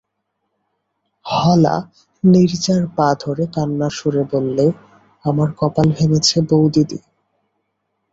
হলা 1.25 1.75
নীরজার 2.23 2.83
পা 2.97 3.07
ধরে 3.21 3.43
কান্নার 3.55 3.93
সুরে 3.99 4.23
বললে, 4.31 4.65
আমার 5.25 5.49
কপাল 5.59 5.87
ভেঙেছে 5.97 6.37
বউদিদি। 6.49 6.99